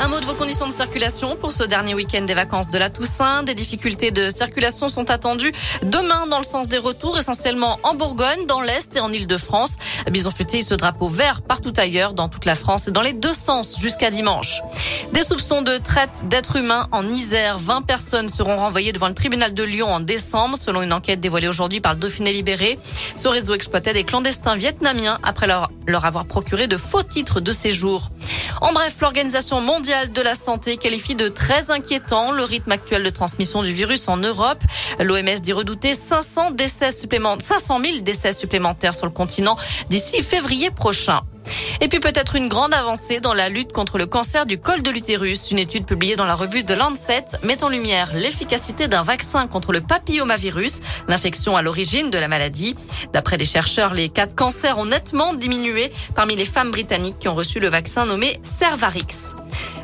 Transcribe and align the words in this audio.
Un 0.00 0.08
mot 0.08 0.20
de 0.20 0.24
vos 0.24 0.34
conditions 0.34 0.66
de 0.66 0.72
circulation 0.72 1.36
pour 1.36 1.52
ce 1.52 1.64
dernier 1.64 1.94
week-end 1.94 2.22
des 2.22 2.34
vacances 2.34 2.68
de 2.68 2.78
la 2.78 2.90
Toussaint. 2.90 3.42
Des 3.42 3.54
difficultés 3.54 4.10
de 4.10 4.30
circulation 4.30 4.88
sont 4.88 5.10
attendues 5.10 5.52
demain 5.82 6.26
dans 6.26 6.38
le 6.38 6.44
sens 6.44 6.68
des 6.68 6.78
retours, 6.78 7.18
essentiellement 7.18 7.78
en 7.82 7.94
Bourgogne, 7.94 8.46
dans 8.46 8.60
l'Est 8.60 8.96
et 8.96 9.00
en 9.00 9.12
Ile-de-France. 9.12 9.76
Bison 10.10 10.30
futé 10.30 10.62
ce 10.62 10.74
drapeau 10.74 11.08
vert 11.08 11.42
partout 11.42 11.72
ailleurs, 11.76 12.14
dans 12.14 12.28
toute 12.28 12.44
la 12.44 12.54
France 12.54 12.88
et 12.88 12.90
dans 12.90 13.02
les 13.02 13.12
deux 13.12 13.34
sens 13.34 13.78
jusqu'à 13.80 14.10
dimanche. 14.10 14.60
Des 15.12 15.22
soupçons 15.22 15.62
de 15.62 15.76
traite 15.76 16.28
d'êtres 16.28 16.56
humains 16.56 16.86
en 16.92 17.06
Isère. 17.08 17.58
20 17.58 17.82
personnes 17.82 18.28
seront 18.28 18.56
renvoyées 18.56 18.92
devant 18.92 19.08
le 19.08 19.14
tribunal 19.14 19.54
de 19.54 19.62
Lyon 19.62 19.92
en 19.92 20.00
décembre, 20.00 20.56
selon 20.58 20.82
une 20.82 20.92
enquête 20.92 21.20
dévoilée 21.20 21.48
aujourd'hui 21.48 21.80
par 21.80 21.94
le 21.94 22.00
Dauphiné 22.00 22.32
Libéré. 22.32 22.78
Ce 23.16 23.28
réseau 23.28 23.54
exploitait 23.54 23.92
des 23.92 24.04
clandestins 24.04 24.56
vietnamiens 24.56 25.18
après 25.22 25.46
leur, 25.46 25.70
leur 25.86 26.04
avoir 26.04 26.24
procuré 26.24 26.66
de 26.66 26.76
faux 26.76 27.02
titres 27.02 27.40
de 27.40 27.52
séjour. 27.52 28.10
En 28.60 28.72
bref, 28.72 28.94
l'Organisation 29.00 29.60
mondiale 29.60 30.12
de 30.12 30.20
la 30.20 30.34
santé 30.34 30.76
qualifie 30.76 31.14
de 31.14 31.28
très 31.28 31.70
inquiétant 31.70 32.32
le 32.32 32.44
rythme 32.44 32.72
actuel 32.72 33.02
de 33.02 33.10
transmission 33.10 33.62
du 33.62 33.72
virus 33.72 34.08
en 34.08 34.16
Europe. 34.16 34.58
L'OMS 35.00 35.40
dit 35.42 35.52
redouter 35.52 35.94
500 35.94 36.52
décès 36.52 36.92
supplémentaires, 36.92 37.46
500 37.46 37.80
000 37.84 37.98
décès 38.00 38.32
supplémentaires 38.32 38.94
sur 38.94 39.06
le 39.06 39.12
continent 39.12 39.56
d'ici 39.88 40.22
février 40.22 40.70
prochain. 40.70 41.22
Et 41.80 41.88
puis 41.88 42.00
peut-être 42.00 42.36
une 42.36 42.48
grande 42.48 42.74
avancée 42.74 43.20
dans 43.20 43.34
la 43.34 43.48
lutte 43.48 43.72
contre 43.72 43.98
le 43.98 44.06
cancer 44.06 44.46
du 44.46 44.58
col 44.58 44.82
de 44.82 44.90
l'utérus. 44.90 45.50
Une 45.50 45.58
étude 45.58 45.84
publiée 45.84 46.16
dans 46.16 46.24
la 46.24 46.34
revue 46.34 46.64
The 46.64 46.76
Lancet 46.76 47.24
met 47.42 47.62
en 47.64 47.68
lumière 47.68 48.12
l'efficacité 48.14 48.88
d'un 48.88 49.02
vaccin 49.02 49.46
contre 49.46 49.72
le 49.72 49.80
papillomavirus, 49.80 50.80
l'infection 51.08 51.56
à 51.56 51.62
l'origine 51.62 52.10
de 52.10 52.18
la 52.18 52.28
maladie. 52.28 52.76
D'après 53.12 53.36
les 53.36 53.44
chercheurs, 53.44 53.94
les 53.94 54.08
cas 54.08 54.26
de 54.26 54.34
cancer 54.34 54.78
ont 54.78 54.86
nettement 54.86 55.34
diminué 55.34 55.92
parmi 56.14 56.36
les 56.36 56.44
femmes 56.44 56.70
britanniques 56.70 57.18
qui 57.18 57.28
ont 57.28 57.34
reçu 57.34 57.60
le 57.60 57.68
vaccin 57.68 58.06
nommé 58.06 58.40
Cervarix. 58.42 59.34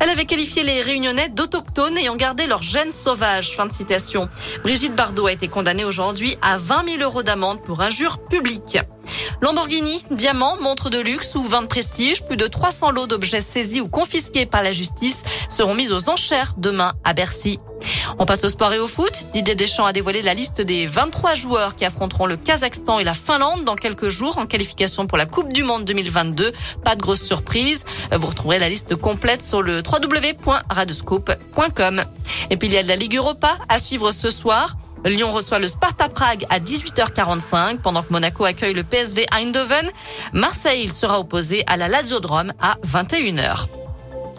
Elle 0.00 0.10
avait 0.10 0.24
qualifié 0.24 0.62
les 0.62 0.82
réunionnais 0.82 1.28
d'autochtones 1.28 1.96
ayant 1.96 2.16
gardé 2.16 2.46
leur 2.46 2.62
gène 2.62 2.92
sauvage. 2.92 3.54
Fin 3.56 3.66
de 3.66 3.72
citation. 3.72 4.28
Brigitte 4.62 4.94
Bardot 4.94 5.26
a 5.26 5.32
été 5.32 5.48
condamnée 5.48 5.84
aujourd'hui 5.84 6.36
à 6.42 6.56
20 6.56 6.84
000 6.98 7.02
euros 7.02 7.22
d'amende 7.22 7.62
pour 7.62 7.80
injure 7.80 8.18
publique. 8.18 8.78
Lamborghini, 9.44 10.02
diamants, 10.10 10.56
montres 10.62 10.88
de 10.88 10.98
luxe 10.98 11.34
ou 11.34 11.42
vin 11.42 11.60
de 11.60 11.66
prestige, 11.66 12.22
plus 12.22 12.38
de 12.38 12.46
300 12.46 12.92
lots 12.92 13.06
d'objets 13.06 13.42
saisis 13.42 13.82
ou 13.82 13.88
confisqués 13.88 14.46
par 14.46 14.62
la 14.62 14.72
justice 14.72 15.22
seront 15.50 15.74
mis 15.74 15.92
aux 15.92 16.08
enchères 16.08 16.54
demain 16.56 16.94
à 17.04 17.12
Bercy. 17.12 17.60
On 18.18 18.24
passe 18.24 18.42
au 18.44 18.48
sport 18.48 18.72
et 18.72 18.78
au 18.78 18.86
foot. 18.86 19.26
Didier 19.34 19.54
Deschamps 19.54 19.84
a 19.84 19.92
dévoilé 19.92 20.22
la 20.22 20.32
liste 20.32 20.62
des 20.62 20.86
23 20.86 21.34
joueurs 21.34 21.76
qui 21.76 21.84
affronteront 21.84 22.24
le 22.24 22.38
Kazakhstan 22.38 23.00
et 23.00 23.04
la 23.04 23.12
Finlande 23.12 23.64
dans 23.64 23.76
quelques 23.76 24.08
jours 24.08 24.38
en 24.38 24.46
qualification 24.46 25.06
pour 25.06 25.18
la 25.18 25.26
Coupe 25.26 25.52
du 25.52 25.62
Monde 25.62 25.84
2022. 25.84 26.50
Pas 26.82 26.96
de 26.96 27.02
grosse 27.02 27.20
surprise. 27.20 27.84
Vous 28.12 28.26
retrouverez 28.26 28.58
la 28.58 28.70
liste 28.70 28.96
complète 28.96 29.42
sur 29.42 29.60
le 29.60 29.82
www.radescope.com. 29.82 32.02
Et 32.48 32.56
puis 32.56 32.68
il 32.68 32.72
y 32.72 32.78
a 32.78 32.82
de 32.82 32.88
la 32.88 32.96
Ligue 32.96 33.16
Europa 33.16 33.58
à 33.68 33.76
suivre 33.76 34.10
ce 34.10 34.30
soir. 34.30 34.74
Lyon 35.04 35.32
reçoit 35.32 35.58
le 35.58 35.68
Sparta 35.68 36.08
Prague 36.08 36.46
à 36.48 36.60
18h45 36.60 37.78
pendant 37.78 38.02
que 38.02 38.12
Monaco 38.12 38.44
accueille 38.44 38.74
le 38.74 38.84
PSV 38.84 39.26
Eindhoven. 39.32 39.90
Marseille 40.32 40.88
sera 40.88 41.20
opposé 41.20 41.62
à 41.66 41.76
la 41.76 41.88
Lazio 41.88 42.18
à 42.60 42.76
21h. 42.86 43.66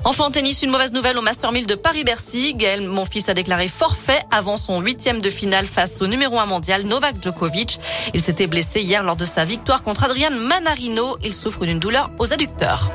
Enfin 0.07 0.25
en 0.25 0.31
tennis, 0.31 0.61
une 0.61 0.69
mauvaise 0.69 0.93
nouvelle 0.93 1.17
au 1.17 1.21
Master 1.21 1.51
1000 1.51 1.65
de 1.65 1.73
Paris-Bercy. 1.73 2.53
Gaël 2.53 2.87
fils 3.11 3.27
a 3.27 3.33
déclaré 3.33 3.67
forfait 3.67 4.21
avant 4.29 4.55
son 4.55 4.79
huitième 4.79 5.19
de 5.19 5.31
finale 5.31 5.65
face 5.65 5.99
au 6.01 6.07
numéro 6.07 6.39
1 6.39 6.45
mondial 6.45 6.83
Novak 6.83 7.15
Djokovic. 7.23 7.79
Il 8.13 8.21
s'était 8.21 8.45
blessé 8.45 8.81
hier 8.81 9.03
lors 9.03 9.15
de 9.15 9.25
sa 9.25 9.45
victoire 9.45 9.81
contre 9.81 10.03
Adrian 10.03 10.29
Manarino. 10.29 11.17
Il 11.23 11.33
souffre 11.33 11.65
d'une 11.65 11.79
douleur 11.79 12.11
aux 12.19 12.33
adducteurs. 12.33 12.91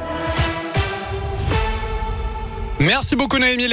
Merci 2.78 3.14
beaucoup 3.14 3.38
Naomi. 3.38 3.68